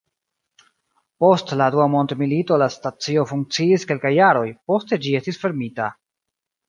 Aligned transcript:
Post 1.23 1.51
la 1.59 1.67
Dua 1.75 1.85
Mondmilito, 1.95 2.57
la 2.61 2.69
stacio 2.77 3.25
funkciis 3.33 3.85
kelkaj 3.93 4.13
jaroj, 4.17 4.45
poste 4.73 5.01
ĝi 5.05 5.13
estis 5.21 5.39
fermita. 5.45 5.93